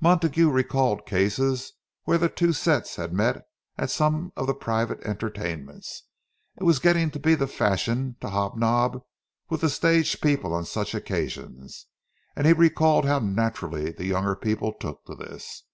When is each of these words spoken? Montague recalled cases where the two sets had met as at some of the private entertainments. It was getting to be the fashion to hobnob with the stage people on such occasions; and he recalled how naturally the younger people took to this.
Montague 0.00 0.48
recalled 0.50 1.04
cases 1.04 1.74
where 2.04 2.16
the 2.16 2.30
two 2.30 2.54
sets 2.54 2.96
had 2.96 3.12
met 3.12 3.36
as 3.76 3.90
at 3.90 3.90
some 3.90 4.32
of 4.34 4.46
the 4.46 4.54
private 4.54 4.98
entertainments. 5.02 6.04
It 6.58 6.62
was 6.62 6.78
getting 6.78 7.10
to 7.10 7.18
be 7.18 7.34
the 7.34 7.46
fashion 7.46 8.16
to 8.22 8.30
hobnob 8.30 9.02
with 9.50 9.60
the 9.60 9.68
stage 9.68 10.22
people 10.22 10.54
on 10.54 10.64
such 10.64 10.94
occasions; 10.94 11.84
and 12.34 12.46
he 12.46 12.54
recalled 12.54 13.04
how 13.04 13.18
naturally 13.18 13.90
the 13.90 14.06
younger 14.06 14.34
people 14.36 14.72
took 14.72 15.04
to 15.04 15.14
this. 15.14 15.64